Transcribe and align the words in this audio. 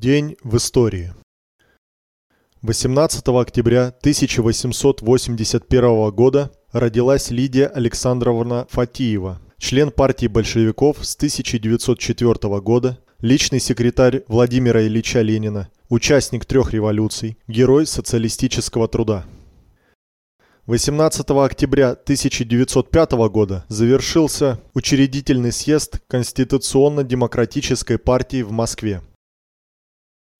День 0.00 0.36
в 0.42 0.56
истории. 0.56 1.12
18 2.62 3.28
октября 3.28 3.94
1881 4.00 6.10
года 6.10 6.50
родилась 6.72 7.30
Лидия 7.30 7.68
Александровна 7.68 8.66
Фатиева, 8.70 9.40
член 9.56 9.92
партии 9.92 10.26
большевиков 10.26 11.06
с 11.06 11.14
1904 11.14 12.60
года, 12.60 12.98
личный 13.20 13.60
секретарь 13.60 14.24
Владимира 14.26 14.84
Ильича 14.84 15.20
Ленина, 15.20 15.68
участник 15.88 16.44
трех 16.44 16.72
революций, 16.72 17.38
герой 17.46 17.86
социалистического 17.86 18.88
труда. 18.88 19.24
18 20.66 21.30
октября 21.30 21.90
1905 21.90 23.12
года 23.30 23.64
завершился 23.68 24.60
учредительный 24.74 25.52
съезд 25.52 26.00
Конституционно-демократической 26.08 27.96
партии 27.96 28.42
в 28.42 28.50
Москве. 28.50 29.00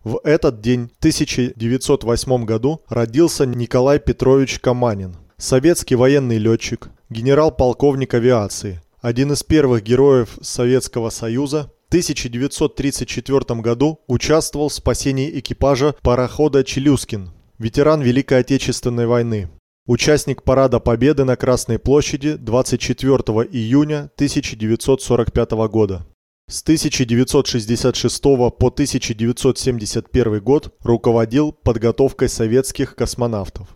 В 0.05 0.21
этот 0.23 0.61
день, 0.61 0.89
в 0.89 0.99
1908 0.99 2.45
году, 2.45 2.83
родился 2.91 3.47
Николай 3.47 3.99
Петрович 3.99 4.59
Каманин, 4.61 5.17
советский 5.39 5.95
военный 5.95 6.37
летчик, 6.37 6.91
генерал-полковник 7.09 8.13
авиации, 8.13 8.83
один 9.01 9.33
из 9.33 9.43
первых 9.43 9.83
героев 9.83 10.39
Советского 10.43 11.09
Союза, 11.09 11.73
в 11.87 11.89
1934 11.89 13.61
году 13.63 14.01
участвовал 14.07 14.69
в 14.69 14.75
спасении 14.75 15.39
экипажа 15.39 15.95
парохода 16.03 16.65
«Челюскин», 16.65 17.31
ветеран 17.59 18.03
Великой 18.03 18.41
Отечественной 18.41 19.07
войны, 19.07 19.49
Участник 19.87 20.43
Парада 20.43 20.81
Победы 20.81 21.25
на 21.25 21.37
Красной 21.37 21.79
площади 21.79 22.37
24 22.37 23.15
июня 23.53 24.11
1945 24.17 25.51
года. 25.69 26.07
С 26.47 26.61
1966 26.61 28.23
по 28.23 28.69
1971 28.69 30.41
год 30.41 30.75
руководил 30.83 31.53
подготовкой 31.53 32.29
советских 32.29 32.95
космонавтов. 32.95 33.69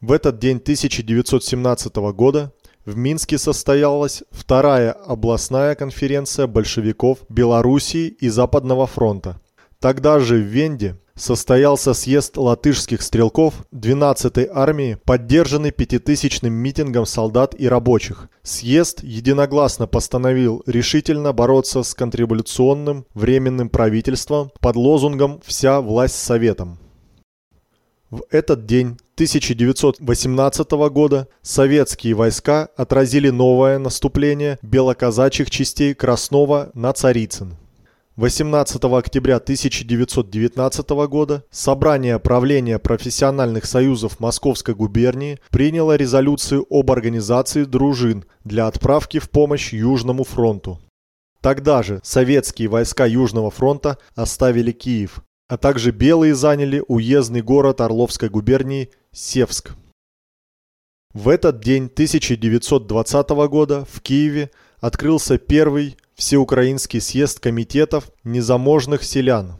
В 0.00 0.10
этот 0.10 0.40
день 0.40 0.56
1917 0.56 1.96
года 2.14 2.52
в 2.84 2.96
Минске 2.96 3.38
состоялась 3.38 4.24
вторая 4.32 4.90
областная 4.90 5.76
конференция 5.76 6.48
большевиков 6.48 7.20
Белоруссии 7.28 8.08
и 8.08 8.28
Западного 8.28 8.88
фронта. 8.88 9.40
Тогда 9.80 10.18
же 10.20 10.36
в 10.36 10.46
Венде 10.46 10.96
состоялся 11.14 11.94
съезд 11.94 12.36
латышских 12.36 13.02
стрелков 13.02 13.54
12-й 13.72 14.48
армии, 14.52 14.98
поддержанный 15.04 15.70
пятитысячным 15.70 16.52
митингом 16.52 17.06
солдат 17.06 17.54
и 17.58 17.68
рабочих. 17.68 18.28
Съезд 18.42 19.02
единогласно 19.02 19.86
постановил 19.86 20.62
решительно 20.66 21.32
бороться 21.32 21.82
с 21.82 21.94
контрреволюционным 21.94 23.06
временным 23.14 23.68
правительством 23.68 24.50
под 24.60 24.76
лозунгом 24.76 25.40
«Вся 25.44 25.80
власть 25.80 26.16
советом». 26.16 26.78
В 28.10 28.22
этот 28.30 28.66
день 28.66 28.98
1918 29.14 30.70
года 30.90 31.28
советские 31.42 32.14
войска 32.14 32.68
отразили 32.76 33.30
новое 33.30 33.78
наступление 33.78 34.58
белоказачьих 34.62 35.50
частей 35.50 35.92
Краснова 35.92 36.70
на 36.74 36.92
Царицын. 36.92 37.56
18 38.16 38.82
октября 38.82 39.36
1919 39.36 40.88
года 41.06 41.44
Собрание 41.50 42.18
правления 42.18 42.78
профессиональных 42.78 43.66
союзов 43.66 44.20
Московской 44.20 44.74
губернии 44.74 45.38
приняло 45.50 45.96
резолюцию 45.96 46.64
об 46.70 46.90
организации 46.90 47.64
дружин 47.64 48.24
для 48.42 48.68
отправки 48.68 49.18
в 49.18 49.28
помощь 49.28 49.74
Южному 49.74 50.24
фронту. 50.24 50.80
Тогда 51.42 51.82
же 51.82 52.00
советские 52.02 52.68
войска 52.68 53.04
Южного 53.04 53.50
фронта 53.50 53.98
оставили 54.14 54.72
Киев, 54.72 55.22
а 55.48 55.58
также 55.58 55.90
белые 55.90 56.34
заняли 56.34 56.82
уездный 56.88 57.42
город 57.42 57.82
Орловской 57.82 58.30
губернии 58.30 58.88
Севск. 59.12 59.72
В 61.12 61.28
этот 61.28 61.60
день 61.60 61.84
1920 61.84 63.28
года 63.50 63.84
в 63.84 64.00
Киеве 64.00 64.50
открылся 64.80 65.36
первый 65.36 65.98
Всеукраинский 66.16 67.02
съезд 67.02 67.40
комитетов 67.40 68.10
незаможных 68.24 69.02
селян. 69.02 69.56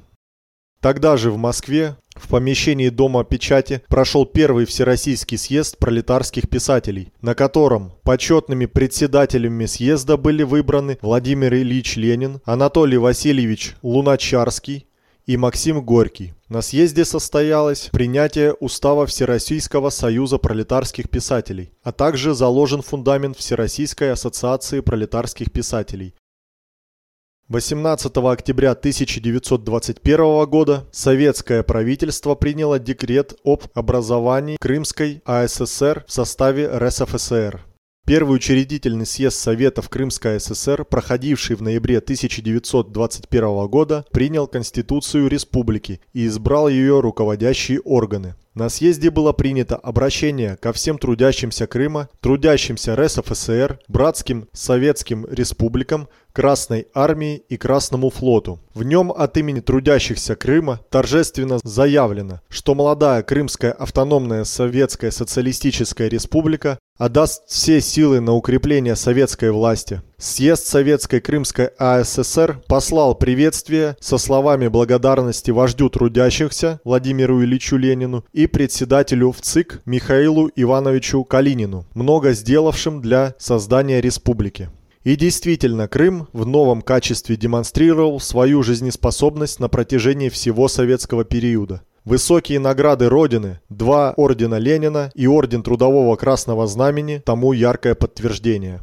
Тогда 0.80 1.18
же 1.18 1.30
в 1.30 1.36
Москве, 1.36 1.98
в 2.14 2.28
помещении 2.28 2.88
Дома 2.88 3.24
печати, 3.24 3.82
прошел 3.88 4.24
первый 4.24 4.64
Всероссийский 4.64 5.36
съезд 5.36 5.76
пролетарских 5.76 6.48
писателей, 6.48 7.12
на 7.20 7.34
котором 7.34 7.92
почетными 8.04 8.64
председателями 8.64 9.66
съезда 9.66 10.16
были 10.16 10.44
выбраны 10.44 10.98
Владимир 11.02 11.52
Ильич 11.52 11.96
Ленин, 11.96 12.40
Анатолий 12.46 12.96
Васильевич 12.96 13.76
Луначарский 13.82 14.86
и 15.26 15.36
Максим 15.36 15.84
Горький. 15.84 16.32
На 16.48 16.62
съезде 16.62 17.04
состоялось 17.04 17.90
принятие 17.92 18.54
устава 18.54 19.04
Всероссийского 19.04 19.90
союза 19.90 20.38
пролетарских 20.38 21.10
писателей, 21.10 21.72
а 21.82 21.92
также 21.92 22.32
заложен 22.32 22.80
фундамент 22.80 23.36
Всероссийской 23.36 24.12
ассоциации 24.12 24.80
пролетарских 24.80 25.52
писателей, 25.52 26.14
18 27.48 28.16
октября 28.16 28.72
1921 28.72 30.46
года 30.46 30.84
советское 30.90 31.62
правительство 31.62 32.34
приняло 32.34 32.80
декрет 32.80 33.38
об 33.44 33.62
образовании 33.72 34.56
Крымской 34.60 35.22
АССР 35.24 36.04
в 36.08 36.12
составе 36.12 36.66
РСФСР. 36.66 37.64
Первый 38.04 38.34
учредительный 38.34 39.06
съезд 39.06 39.36
Советов 39.36 39.88
Крымской 39.88 40.40
ССР, 40.40 40.84
проходивший 40.84 41.54
в 41.54 41.62
ноябре 41.62 41.98
1921 41.98 43.68
года, 43.68 44.04
принял 44.10 44.48
Конституцию 44.48 45.28
республики 45.28 46.00
и 46.12 46.26
избрал 46.26 46.68
ее 46.68 46.98
руководящие 46.98 47.80
органы. 47.80 48.34
На 48.56 48.70
съезде 48.70 49.10
было 49.10 49.34
принято 49.34 49.76
обращение 49.76 50.56
ко 50.56 50.72
всем 50.72 50.96
трудящимся 50.96 51.66
Крыма, 51.66 52.08
трудящимся 52.22 52.96
РСФСР, 52.96 53.78
братским 53.86 54.48
советским 54.54 55.26
республикам, 55.30 56.08
Красной 56.32 56.86
армии 56.94 57.42
и 57.50 57.58
Красному 57.58 58.08
флоту. 58.08 58.58
В 58.74 58.82
нем 58.82 59.12
от 59.12 59.36
имени 59.36 59.60
трудящихся 59.60 60.36
Крыма 60.36 60.80
торжественно 60.88 61.58
заявлено, 61.62 62.40
что 62.48 62.74
молодая 62.74 63.22
Крымская 63.22 63.72
автономная 63.72 64.44
Советская 64.44 65.10
Социалистическая 65.10 66.08
Республика 66.08 66.78
отдаст 66.98 67.42
все 67.48 67.82
силы 67.82 68.20
на 68.20 68.32
укрепление 68.32 68.96
советской 68.96 69.50
власти. 69.50 70.00
Съезд 70.18 70.66
Советской 70.66 71.20
Крымской 71.20 71.66
АССР 71.78 72.62
послал 72.68 73.14
приветствие 73.14 73.98
со 74.00 74.16
словами 74.16 74.68
благодарности 74.68 75.50
вождю 75.50 75.90
трудящихся 75.90 76.80
Владимиру 76.84 77.44
Ильичу 77.44 77.76
Ленину 77.76 78.24
и 78.32 78.46
председателю 78.46 79.30
ВЦИК 79.32 79.82
Михаилу 79.84 80.50
Ивановичу 80.56 81.22
Калинину, 81.22 81.84
много 81.92 82.32
сделавшим 82.32 83.02
для 83.02 83.34
создания 83.38 84.00
республики. 84.00 84.70
И 85.04 85.16
действительно, 85.16 85.86
Крым 85.86 86.28
в 86.32 86.46
новом 86.46 86.80
качестве 86.80 87.36
демонстрировал 87.36 88.18
свою 88.18 88.62
жизнеспособность 88.62 89.60
на 89.60 89.68
протяжении 89.68 90.30
всего 90.30 90.68
советского 90.68 91.24
периода. 91.24 91.82
Высокие 92.06 92.58
награды 92.58 93.10
Родины, 93.10 93.60
два 93.68 94.14
ордена 94.16 94.58
Ленина 94.58 95.10
и 95.14 95.26
орден 95.26 95.62
Трудового 95.62 96.16
Красного 96.16 96.66
Знамени 96.66 97.20
тому 97.22 97.52
яркое 97.52 97.94
подтверждение. 97.94 98.80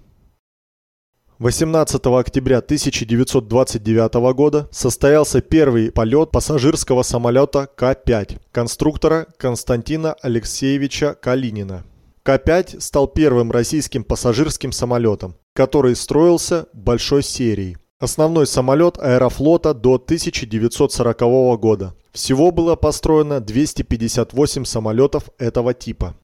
18 1.39 2.05
октября 2.05 2.59
1929 2.59 4.13
года 4.35 4.67
состоялся 4.71 5.41
первый 5.41 5.91
полет 5.91 6.29
пассажирского 6.29 7.01
самолета 7.01 7.67
К-5 7.75 8.39
конструктора 8.51 9.25
Константина 9.37 10.13
Алексеевича 10.21 11.15
Калинина. 11.15 11.85
К-5 12.21 12.79
стал 12.79 13.07
первым 13.07 13.51
российским 13.51 14.03
пассажирским 14.03 14.71
самолетом, 14.71 15.35
который 15.55 15.95
строился 15.95 16.67
большой 16.71 17.23
серией. 17.23 17.77
Основной 17.99 18.45
самолет 18.45 18.99
аэрофлота 18.99 19.73
до 19.73 19.95
1940 19.95 21.19
года. 21.59 21.95
Всего 22.11 22.51
было 22.51 22.75
построено 22.75 23.39
258 23.39 24.65
самолетов 24.65 25.29
этого 25.39 25.73
типа. 25.73 26.15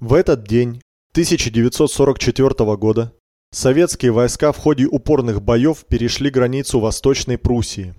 В 0.00 0.14
этот 0.14 0.44
день 0.44 0.80
1944 1.12 2.76
года 2.76 3.12
советские 3.50 4.12
войска 4.12 4.52
в 4.52 4.58
ходе 4.58 4.86
упорных 4.86 5.42
боев 5.42 5.84
перешли 5.86 6.30
границу 6.30 6.80
Восточной 6.80 7.38
Пруссии. 7.38 7.94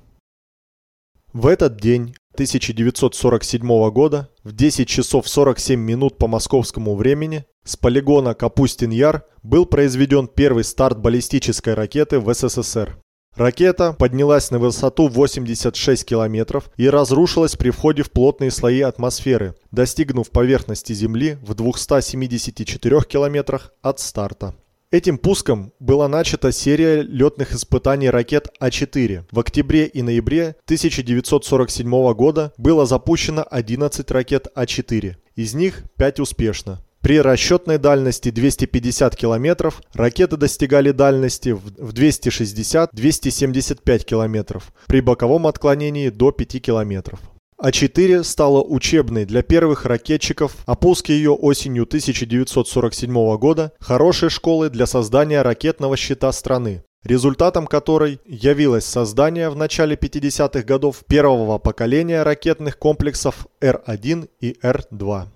В 1.33 1.47
этот 1.47 1.77
день 1.77 2.15
1947 2.33 3.89
года 3.91 4.29
в 4.43 4.51
10 4.53 4.87
часов 4.87 5.27
47 5.27 5.79
минут 5.79 6.17
по 6.17 6.27
московскому 6.27 6.95
времени 6.95 7.45
с 7.65 7.75
полигона 7.75 8.33
Капустин-Яр 8.33 9.23
был 9.43 9.65
произведен 9.65 10.27
первый 10.27 10.63
старт 10.63 10.99
баллистической 10.99 11.73
ракеты 11.73 12.19
в 12.19 12.33
СССР. 12.33 12.97
Ракета 13.35 13.93
поднялась 13.93 14.49
на 14.51 14.57
высоту 14.57 15.07
86 15.07 16.03
километров 16.03 16.71
и 16.77 16.89
разрушилась 16.89 17.55
при 17.55 17.69
входе 17.69 18.03
в 18.03 18.11
плотные 18.11 18.51
слои 18.51 18.81
атмосферы, 18.81 19.53
достигнув 19.71 20.31
поверхности 20.31 20.93
Земли 20.93 21.37
в 21.41 21.53
274 21.53 23.01
километрах 23.01 23.71
от 23.81 23.99
старта. 23.99 24.55
Этим 24.91 25.19
пуском 25.19 25.71
была 25.79 26.07
начата 26.07 26.51
серия 26.51 27.03
летных 27.03 27.53
испытаний 27.53 28.09
ракет 28.09 28.47
А4. 28.59 29.25
В 29.29 29.39
октябре 29.39 29.85
и 29.85 30.01
ноябре 30.01 30.55
1947 30.65 32.13
года 32.13 32.53
было 32.57 32.87
запущено 32.87 33.45
11 33.51 34.09
ракет 34.09 34.47
А4. 34.55 35.17
Из 35.35 35.53
них 35.53 35.83
5 35.97 36.21
успешно. 36.21 36.83
При 37.01 37.21
расчетной 37.21 37.77
дальности 37.77 38.31
250 38.31 39.15
км 39.15 39.71
ракеты 39.93 40.37
достигали 40.37 40.89
дальности 40.89 41.49
в 41.49 41.93
260-275 41.93 44.05
км, 44.05 44.59
при 44.87 45.01
боковом 45.01 45.45
отклонении 45.45 46.09
до 46.09 46.31
5 46.31 46.63
км. 46.63 47.15
А4 47.61 48.23
стала 48.23 48.63
учебной 48.63 49.25
для 49.25 49.41
первых 49.41 49.85
ракетчиков, 49.85 50.55
а 50.65 50.75
пуск 50.75 51.09
ее 51.09 51.31
осенью 51.31 51.83
1947 51.83 53.37
года– 53.37 53.73
хорошей 53.81 54.29
школой 54.29 54.69
для 54.69 54.85
создания 54.85 55.41
ракетного 55.41 55.97
щита 55.97 56.31
страны, 56.31 56.85
результатом 57.03 57.67
которой 57.67 58.21
явилось 58.25 58.85
создание 58.85 59.49
в 59.49 59.57
начале 59.57 59.97
50-х 59.97 60.61
годов 60.61 61.03
первого 61.05 61.57
поколения 61.57 62.23
ракетных 62.23 62.77
комплексов 62.77 63.45
Р-1 63.59 64.29
и 64.39 64.57
Р-2. 64.61 65.27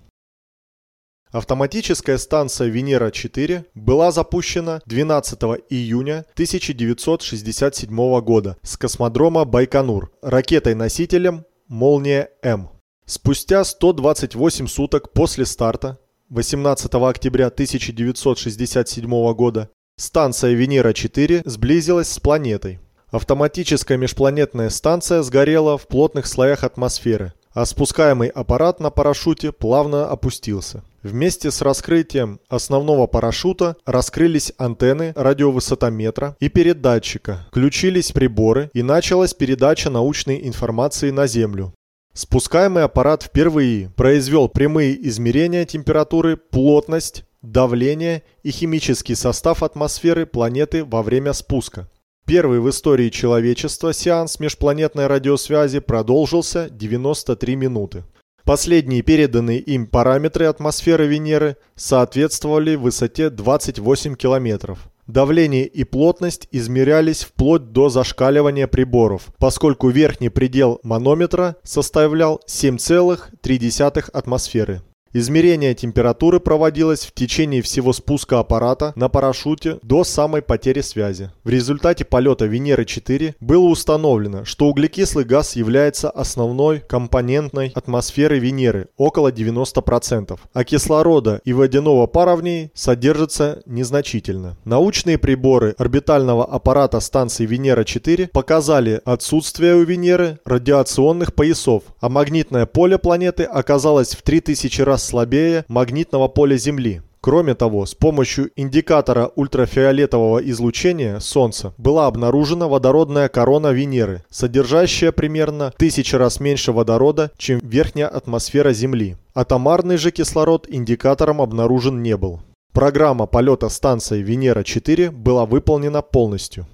Автоматическая 1.30 2.16
станция 2.16 2.68
Венера-4 2.68 3.66
была 3.74 4.12
запущена 4.12 4.80
12 4.86 5.42
июня 5.68 6.24
1967 6.34 8.20
года 8.20 8.56
с 8.62 8.78
космодрома 8.78 9.44
Байконур 9.44 10.10
ракетой-носителем 10.22 11.44
«Молния-М». 11.68 12.68
Спустя 13.06 13.64
128 13.64 14.66
суток 14.66 15.12
после 15.12 15.46
старта, 15.46 15.98
18 16.28 16.94
октября 16.94 17.46
1967 17.46 19.32
года, 19.34 19.70
станция 19.96 20.52
Венера-4 20.52 21.42
сблизилась 21.48 22.08
с 22.08 22.18
планетой. 22.18 22.80
Автоматическая 23.08 23.96
межпланетная 23.96 24.68
станция 24.68 25.22
сгорела 25.22 25.78
в 25.78 25.86
плотных 25.86 26.26
слоях 26.26 26.64
атмосферы, 26.64 27.32
а 27.54 27.64
спускаемый 27.64 28.28
аппарат 28.28 28.80
на 28.80 28.90
парашюте 28.90 29.52
плавно 29.52 30.08
опустился. 30.08 30.82
Вместе 31.02 31.50
с 31.50 31.62
раскрытием 31.62 32.40
основного 32.48 33.06
парашюта 33.06 33.76
раскрылись 33.86 34.52
антенны 34.58 35.12
радиовысотометра 35.14 36.36
и 36.40 36.48
передатчика, 36.48 37.46
включились 37.48 38.12
приборы 38.12 38.70
и 38.74 38.82
началась 38.82 39.34
передача 39.34 39.90
научной 39.90 40.46
информации 40.46 41.10
на 41.10 41.26
Землю. 41.26 41.72
Спускаемый 42.14 42.84
аппарат 42.84 43.22
впервые 43.24 43.90
произвел 43.96 44.48
прямые 44.48 44.96
измерения 45.08 45.64
температуры, 45.64 46.36
плотность, 46.36 47.24
давление 47.42 48.22
и 48.42 48.50
химический 48.50 49.14
состав 49.14 49.62
атмосферы 49.62 50.24
планеты 50.24 50.84
во 50.84 51.02
время 51.02 51.32
спуска. 51.32 51.88
Первый 52.26 52.58
в 52.60 52.70
истории 52.70 53.10
человечества 53.10 53.92
сеанс 53.92 54.40
межпланетной 54.40 55.08
радиосвязи 55.08 55.80
продолжился 55.80 56.70
93 56.70 57.54
минуты. 57.54 58.04
Последние 58.44 59.02
переданные 59.02 59.58
им 59.58 59.86
параметры 59.86 60.46
атмосферы 60.46 61.06
Венеры 61.06 61.58
соответствовали 61.76 62.76
высоте 62.76 63.28
28 63.28 64.14
километров. 64.14 64.88
Давление 65.06 65.66
и 65.66 65.84
плотность 65.84 66.48
измерялись 66.50 67.24
вплоть 67.24 67.72
до 67.72 67.90
зашкаливания 67.90 68.68
приборов, 68.68 69.26
поскольку 69.38 69.90
верхний 69.90 70.30
предел 70.30 70.80
манометра 70.82 71.56
составлял 71.62 72.40
7,3 72.48 74.10
атмосферы. 74.12 74.80
Измерение 75.16 75.76
температуры 75.76 76.40
проводилось 76.40 77.06
в 77.06 77.12
течение 77.12 77.62
всего 77.62 77.92
спуска 77.92 78.40
аппарата 78.40 78.92
на 78.96 79.08
парашюте 79.08 79.78
до 79.82 80.02
самой 80.02 80.42
потери 80.42 80.80
связи. 80.80 81.30
В 81.44 81.50
результате 81.50 82.04
полета 82.04 82.46
Венеры-4 82.46 83.36
было 83.38 83.66
установлено, 83.66 84.44
что 84.44 84.66
углекислый 84.66 85.24
газ 85.24 85.54
является 85.54 86.10
основной 86.10 86.80
компонентной 86.80 87.70
атмосферы 87.76 88.40
Венеры, 88.40 88.88
около 88.96 89.30
90%, 89.30 90.36
а 90.52 90.64
кислорода 90.64 91.40
и 91.44 91.52
водяного 91.52 92.08
пара 92.08 92.34
в 92.34 92.42
ней 92.42 92.72
содержится 92.74 93.62
незначительно. 93.66 94.56
Научные 94.64 95.18
приборы 95.18 95.76
орбитального 95.78 96.44
аппарата 96.44 96.98
станции 96.98 97.46
Венера-4 97.46 98.30
показали 98.32 99.00
отсутствие 99.04 99.76
у 99.76 99.84
Венеры 99.84 100.40
радиационных 100.44 101.36
поясов, 101.36 101.84
а 102.00 102.08
магнитное 102.08 102.66
поле 102.66 102.98
планеты 102.98 103.44
оказалось 103.44 104.16
в 104.16 104.22
3000 104.22 104.80
раз 104.82 105.03
слабее 105.04 105.64
магнитного 105.68 106.28
поля 106.28 106.56
Земли. 106.56 107.02
Кроме 107.24 107.54
того, 107.54 107.86
с 107.86 107.94
помощью 107.94 108.50
индикатора 108.54 109.30
ультрафиолетового 109.34 110.40
излучения 110.40 111.20
Солнца 111.20 111.72
была 111.78 112.06
обнаружена 112.06 112.68
водородная 112.68 113.30
корона 113.30 113.68
Венеры, 113.68 114.24
содержащая 114.28 115.10
примерно 115.10 115.72
тысячи 115.78 116.14
раз 116.16 116.38
меньше 116.38 116.72
водорода, 116.72 117.30
чем 117.38 117.60
верхняя 117.60 118.08
атмосфера 118.08 118.74
Земли. 118.74 119.16
Атомарный 119.34 119.96
же 119.96 120.10
кислород 120.10 120.66
индикатором 120.68 121.40
обнаружен 121.40 122.02
не 122.02 122.16
был. 122.18 122.42
Программа 122.74 123.26
полета 123.26 123.70
станции 123.70 124.20
Венера-4 124.20 125.10
была 125.10 125.46
выполнена 125.46 126.02
полностью. 126.02 126.66